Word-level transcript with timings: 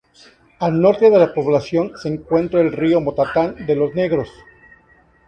Al 0.57 0.81
norte 0.81 1.11
de 1.11 1.19
la 1.19 1.31
población 1.31 1.91
se 1.95 2.07
encuentra 2.07 2.59
el 2.59 2.71
río 2.71 2.99
Motatán 3.01 3.67
de 3.67 3.75
los 3.75 3.93
Negros. 3.93 4.31